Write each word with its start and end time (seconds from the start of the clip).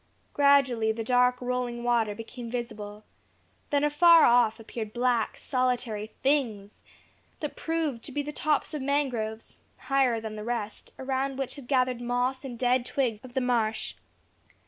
Gradually 0.33 0.91
the 0.91 1.03
dark 1.03 1.39
rolling 1.39 1.83
water 1.83 2.15
became 2.15 2.49
visible; 2.49 3.03
then 3.69 3.83
afar 3.83 4.25
off 4.25 4.59
appeared 4.59 4.93
black, 4.93 5.37
solitary 5.37 6.07
things, 6.23 6.81
that 7.39 7.55
proved 7.55 8.01
to 8.05 8.11
be 8.11 8.23
the 8.23 8.33
tops 8.33 8.73
of 8.73 8.81
mangroves, 8.81 9.59
higher 9.77 10.19
than 10.19 10.35
the 10.35 10.43
rest, 10.43 10.91
around 10.97 11.37
which 11.37 11.55
had 11.55 11.67
gathered 11.67 12.01
moss 12.01 12.43
and 12.43 12.57
dead 12.57 12.83
twigs 12.83 13.21
of 13.23 13.35
the 13.35 13.41
marsh. 13.41 13.93